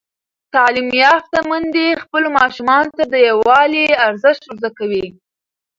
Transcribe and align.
تعلیم 0.53 0.89
یافته 1.03 1.39
میندې 1.49 1.85
خپلو 2.03 2.27
ماشومانو 2.39 2.89
ته 2.97 3.03
د 3.11 3.13
یووالي 3.29 3.85
ارزښت 4.07 4.41
ور 4.45 4.55
زده 4.59 4.71
کوي. 4.77 5.05